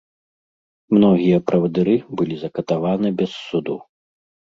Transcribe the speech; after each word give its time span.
Многія 0.97 1.37
правадыры 1.51 1.95
былі 2.17 2.35
закатаваны 2.47 3.07
без 3.23 3.31
суду. 3.47 3.81